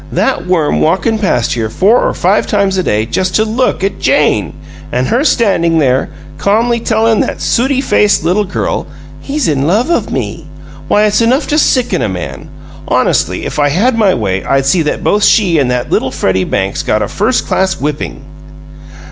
[0.11, 3.99] That Worm walkin' past here four or five times a day just to look at
[3.99, 4.53] JANE!
[4.91, 8.87] And her standing there, calmly tellin' that sooty faced little girl,
[9.19, 10.47] 'He's in love of me'!
[10.87, 12.49] Why, it's enough to sicken a man!
[12.87, 16.45] Honestly, if I had my way, I'd see that both she and that little Freddie
[16.45, 18.25] Banks got a first class whipping!"